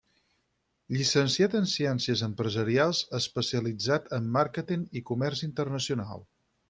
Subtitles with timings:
[0.95, 6.27] Llicenciat en Ciències Empresarials especialitzat en màrqueting i comerç internacional.